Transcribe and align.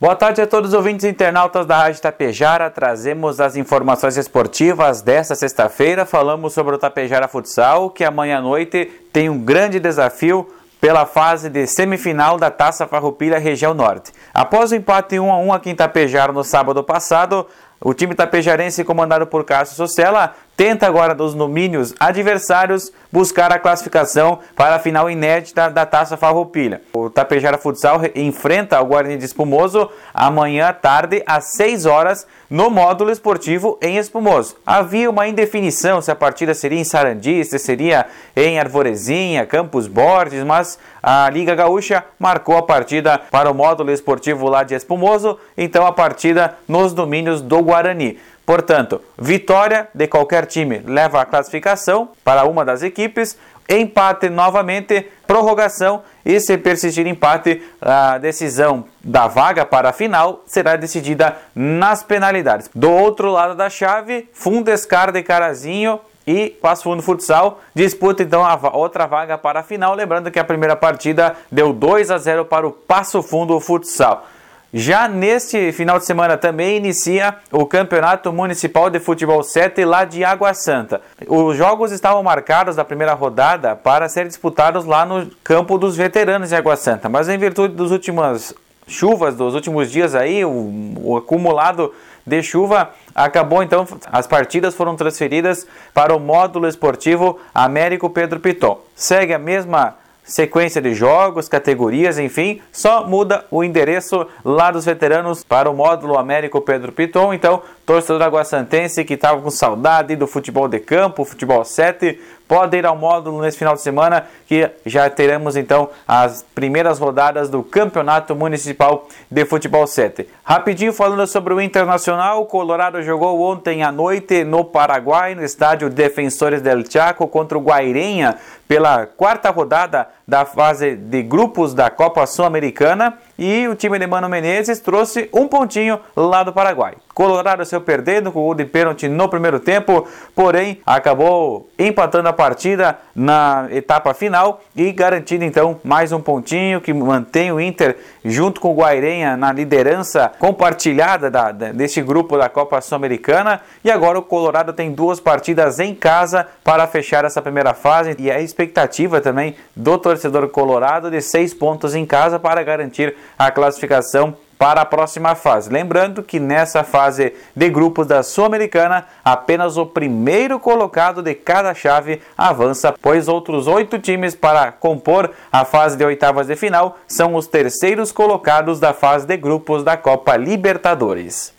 Boa 0.00 0.16
tarde 0.16 0.40
a 0.40 0.46
todos 0.46 0.70
os 0.70 0.74
ouvintes 0.74 1.04
internautas 1.04 1.66
da 1.66 1.76
Rádio 1.76 2.00
Tapejara. 2.00 2.70
Trazemos 2.70 3.38
as 3.38 3.54
informações 3.54 4.16
esportivas 4.16 5.02
desta 5.02 5.34
sexta-feira. 5.34 6.06
Falamos 6.06 6.54
sobre 6.54 6.74
o 6.74 6.78
Tapejara 6.78 7.28
Futsal, 7.28 7.90
que 7.90 8.02
amanhã 8.02 8.38
à 8.38 8.40
noite 8.40 8.86
tem 9.12 9.28
um 9.28 9.38
grande 9.38 9.78
desafio 9.78 10.48
pela 10.80 11.04
fase 11.04 11.50
de 11.50 11.66
semifinal 11.66 12.38
da 12.38 12.50
Taça 12.50 12.86
Farroupilha 12.86 13.38
Região 13.38 13.74
Norte. 13.74 14.10
Após 14.32 14.72
o 14.72 14.74
empate 14.74 15.20
1 15.20 15.30
a 15.30 15.36
1 15.36 15.52
aqui 15.52 15.68
em 15.68 15.76
Tapejara 15.76 16.32
no 16.32 16.42
sábado 16.42 16.82
passado, 16.82 17.46
o 17.78 17.92
time 17.92 18.14
tapejarense 18.14 18.82
comandado 18.82 19.26
por 19.26 19.44
Cássio 19.44 19.76
Socella 19.76 20.34
tenta 20.60 20.86
agora 20.86 21.14
dos 21.14 21.32
domínios 21.32 21.94
adversários 21.98 22.92
buscar 23.10 23.50
a 23.50 23.58
classificação 23.58 24.40
para 24.54 24.74
a 24.74 24.78
final 24.78 25.08
inédita 25.08 25.70
da 25.70 25.86
Taça 25.86 26.18
Farroupilha. 26.18 26.82
O 26.92 27.08
Tapejara 27.08 27.56
Futsal 27.56 28.02
enfrenta 28.14 28.78
o 28.78 28.84
Guarani 28.84 29.16
de 29.16 29.24
Espumoso 29.24 29.88
amanhã 30.12 30.68
à 30.68 30.72
tarde 30.74 31.22
às 31.26 31.52
6 31.56 31.86
horas 31.86 32.26
no 32.50 32.68
módulo 32.68 33.10
esportivo 33.10 33.78
em 33.80 33.96
Espumoso. 33.96 34.54
Havia 34.66 35.08
uma 35.08 35.26
indefinição 35.26 36.02
se 36.02 36.10
a 36.10 36.14
partida 36.14 36.52
seria 36.52 36.78
em 36.78 36.84
Sarandi, 36.84 37.42
se 37.42 37.58
seria 37.58 38.04
em 38.36 38.58
Arvorezinha, 38.58 39.46
Campos 39.46 39.86
Borges, 39.86 40.44
mas 40.44 40.78
a 41.02 41.30
Liga 41.30 41.54
Gaúcha 41.54 42.04
marcou 42.18 42.58
a 42.58 42.62
partida 42.62 43.18
para 43.30 43.50
o 43.50 43.54
módulo 43.54 43.90
esportivo 43.90 44.46
lá 44.46 44.62
de 44.62 44.74
Espumoso, 44.74 45.38
então 45.56 45.86
a 45.86 45.92
partida 45.92 46.58
nos 46.68 46.92
domínios 46.92 47.40
do 47.40 47.62
Guarani. 47.62 48.18
Portanto, 48.44 49.00
vitória 49.16 49.88
de 49.94 50.06
qualquer 50.06 50.46
time 50.46 50.78
leva 50.78 51.20
a 51.20 51.24
classificação 51.24 52.08
para 52.24 52.44
uma 52.44 52.64
das 52.64 52.82
equipes, 52.82 53.38
empate 53.68 54.28
novamente, 54.28 55.06
prorrogação 55.26 56.02
e 56.24 56.40
se 56.40 56.58
persistir 56.58 57.06
empate, 57.06 57.62
a 57.80 58.18
decisão 58.18 58.84
da 59.02 59.28
vaga 59.28 59.64
para 59.64 59.90
a 59.90 59.92
final 59.92 60.42
será 60.46 60.74
decidida 60.74 61.36
nas 61.54 62.02
penalidades. 62.02 62.68
Do 62.74 62.90
outro 62.90 63.30
lado 63.30 63.54
da 63.54 63.70
chave, 63.70 64.28
Fundescar 64.32 65.12
de 65.12 65.22
Carazinho 65.22 66.00
e 66.26 66.50
Passo 66.50 66.82
Fundo 66.82 67.02
Futsal 67.02 67.60
disputa 67.74 68.22
então 68.22 68.44
a 68.44 68.76
outra 68.76 69.06
vaga 69.06 69.38
para 69.38 69.60
a 69.60 69.62
final, 69.62 69.94
lembrando 69.94 70.30
que 70.30 70.38
a 70.38 70.44
primeira 70.44 70.76
partida 70.76 71.36
deu 71.50 71.72
2 71.72 72.10
a 72.10 72.18
0 72.18 72.44
para 72.44 72.66
o 72.66 72.72
Passo 72.72 73.22
Fundo 73.22 73.58
Futsal. 73.60 74.26
Já 74.72 75.08
neste 75.08 75.72
final 75.72 75.98
de 75.98 76.06
semana 76.06 76.36
também 76.36 76.76
inicia 76.76 77.34
o 77.50 77.66
Campeonato 77.66 78.32
Municipal 78.32 78.88
de 78.88 79.00
Futebol 79.00 79.42
7 79.42 79.84
lá 79.84 80.04
de 80.04 80.22
Água 80.22 80.54
Santa. 80.54 81.00
Os 81.26 81.56
jogos 81.56 81.90
estavam 81.90 82.22
marcados 82.22 82.76
da 82.76 82.84
primeira 82.84 83.12
rodada 83.12 83.74
para 83.74 84.08
serem 84.08 84.28
disputados 84.28 84.84
lá 84.84 85.04
no 85.04 85.26
campo 85.42 85.76
dos 85.76 85.96
veteranos 85.96 86.50
de 86.50 86.54
Água 86.54 86.76
Santa, 86.76 87.08
mas 87.08 87.28
em 87.28 87.36
virtude 87.36 87.74
das 87.74 87.90
últimas 87.90 88.54
chuvas 88.86 89.34
dos 89.34 89.54
últimos 89.56 89.90
dias 89.90 90.14
aí, 90.14 90.44
o, 90.44 90.94
o 90.98 91.16
acumulado 91.16 91.92
de 92.24 92.40
chuva 92.40 92.90
acabou 93.12 93.64
então 93.64 93.84
as 94.12 94.28
partidas 94.28 94.76
foram 94.76 94.94
transferidas 94.94 95.66
para 95.92 96.14
o 96.14 96.20
módulo 96.20 96.68
esportivo 96.68 97.40
Américo 97.52 98.08
Pedro 98.08 98.38
Piton. 98.38 98.80
Segue 98.94 99.34
a 99.34 99.38
mesma 99.38 99.96
sequência 100.30 100.80
de 100.80 100.94
jogos, 100.94 101.48
categorias, 101.48 102.16
enfim, 102.16 102.62
só 102.70 103.04
muda 103.04 103.44
o 103.50 103.64
endereço 103.64 104.24
lá 104.44 104.70
dos 104.70 104.84
veteranos 104.84 105.42
para 105.42 105.68
o 105.68 105.74
módulo 105.74 106.16
Américo 106.16 106.60
Pedro 106.60 106.92
Piton. 106.92 107.34
Então, 107.34 107.62
torcedor 107.84 108.22
aguaçantense 108.22 109.04
que 109.04 109.14
estava 109.14 109.42
com 109.42 109.50
saudade 109.50 110.14
do 110.14 110.28
futebol 110.28 110.68
de 110.68 110.78
campo, 110.78 111.24
futebol 111.24 111.64
7, 111.64 112.16
pode 112.46 112.76
ir 112.76 112.84
ao 112.84 112.96
módulo 112.96 113.40
nesse 113.40 113.58
final 113.58 113.74
de 113.74 113.80
semana 113.80 114.26
que 114.46 114.68
já 114.84 115.08
teremos 115.08 115.56
então 115.56 115.88
as 116.06 116.44
primeiras 116.52 116.98
rodadas 116.98 117.48
do 117.48 117.62
Campeonato 117.62 118.34
Municipal 118.34 119.08
de 119.30 119.44
Futebol 119.44 119.86
7. 119.86 120.28
Rapidinho 120.42 120.92
falando 120.92 121.24
sobre 121.28 121.54
o 121.54 121.60
Internacional, 121.60 122.42
o 122.42 122.46
Colorado 122.46 123.02
jogou 123.02 123.40
ontem 123.40 123.84
à 123.84 123.92
noite 123.92 124.42
no 124.42 124.64
Paraguai, 124.64 125.36
no 125.36 125.44
estádio 125.44 125.88
Defensores 125.88 126.60
del 126.60 126.84
Chaco 126.88 127.28
contra 127.28 127.56
o 127.56 127.60
Guairenha 127.60 128.36
pela 128.66 129.06
quarta 129.06 129.50
rodada 129.50 130.08
da 130.30 130.44
fase 130.44 130.94
de 130.94 131.24
grupos 131.24 131.74
da 131.74 131.90
Copa 131.90 132.24
Sul-Americana 132.24 133.18
e 133.36 133.66
o 133.66 133.74
time 133.74 133.98
de 133.98 134.06
Mano 134.06 134.28
Menezes 134.28 134.78
trouxe 134.78 135.28
um 135.34 135.48
pontinho 135.48 135.98
lá 136.14 136.44
do 136.44 136.52
Paraguai. 136.52 136.94
Colorado 137.12 137.64
saiu 137.66 137.80
perdendo 137.80 138.30
com 138.30 138.38
o 138.38 138.44
gol 138.44 138.54
de 138.54 138.64
pênalti 138.64 139.08
no 139.08 139.28
primeiro 139.28 139.58
tempo, 139.58 140.06
porém 140.34 140.80
acabou 140.86 141.68
empatando 141.78 142.28
a 142.28 142.32
partida 142.32 142.96
na 143.14 143.66
etapa 143.72 144.14
final 144.14 144.62
e 144.76 144.92
garantindo 144.92 145.44
então 145.44 145.80
mais 145.82 146.12
um 146.12 146.20
pontinho 146.20 146.80
que 146.80 146.94
mantém 146.94 147.50
o 147.50 147.60
Inter 147.60 147.96
junto 148.24 148.60
com 148.60 148.70
o 148.70 148.76
Guairenha 148.76 149.36
na 149.36 149.52
liderança 149.52 150.30
compartilhada 150.38 151.30
da, 151.30 151.50
deste 151.50 152.00
grupo 152.00 152.38
da 152.38 152.48
Copa 152.48 152.80
Sul-Americana. 152.80 153.60
E 153.84 153.90
agora 153.90 154.18
o 154.18 154.22
Colorado 154.22 154.72
tem 154.72 154.92
duas 154.92 155.18
partidas 155.18 155.80
em 155.80 155.94
casa 155.94 156.46
para 156.62 156.86
fechar 156.86 157.24
essa 157.24 157.42
primeira 157.42 157.74
fase 157.74 158.14
e 158.18 158.30
a 158.30 158.40
expectativa 158.40 159.20
também 159.20 159.56
do 159.74 159.98
torcedor 159.98 160.19
torcedor 160.20 160.48
colorado 160.50 161.10
de 161.10 161.22
seis 161.22 161.54
pontos 161.54 161.94
em 161.94 162.04
casa 162.04 162.38
para 162.38 162.62
garantir 162.62 163.16
a 163.38 163.50
classificação 163.50 164.36
para 164.58 164.82
a 164.82 164.84
próxima 164.84 165.34
fase. 165.34 165.72
Lembrando 165.72 166.22
que 166.22 166.38
nessa 166.38 166.84
fase 166.84 167.32
de 167.56 167.70
grupos 167.70 168.06
da 168.06 168.22
Sul-Americana, 168.22 169.06
apenas 169.24 169.78
o 169.78 169.86
primeiro 169.86 170.60
colocado 170.60 171.22
de 171.22 171.34
cada 171.34 171.72
chave 171.72 172.20
avança, 172.36 172.94
pois 173.00 173.26
outros 173.26 173.66
oito 173.66 173.98
times 173.98 174.34
para 174.34 174.70
compor 174.70 175.30
a 175.50 175.64
fase 175.64 175.96
de 175.96 176.04
oitavas 176.04 176.46
de 176.46 176.56
final 176.56 176.98
são 177.08 177.34
os 177.34 177.46
terceiros 177.46 178.12
colocados 178.12 178.78
da 178.78 178.92
fase 178.92 179.26
de 179.26 179.36
grupos 179.38 179.82
da 179.82 179.96
Copa 179.96 180.36
Libertadores. 180.36 181.58